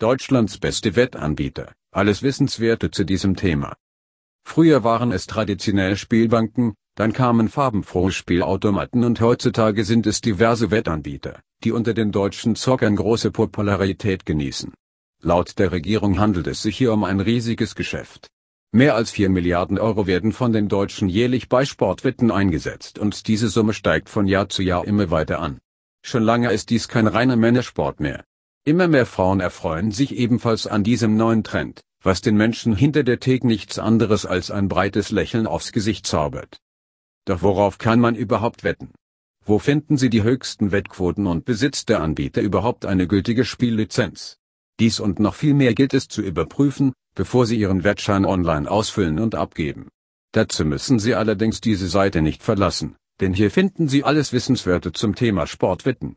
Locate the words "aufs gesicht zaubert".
35.46-36.58